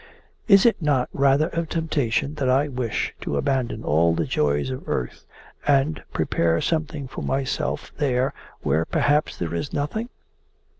Is 0.47 0.65
it 0.65 0.81
not 0.81 1.09
rather 1.13 1.49
a 1.49 1.63
temptation 1.67 2.33
that 2.37 2.49
I 2.49 2.67
wish 2.69 3.13
to 3.21 3.37
abandon 3.37 3.83
all 3.83 4.15
the 4.15 4.25
joys 4.25 4.71
of 4.71 4.89
earth 4.89 5.27
and 5.67 6.01
prepare 6.11 6.59
something 6.59 7.07
for 7.07 7.21
myself 7.21 7.93
there 7.97 8.33
where 8.61 8.85
perhaps 8.85 9.37
there 9.37 9.53
is 9.53 9.71
nothing? 9.73 10.09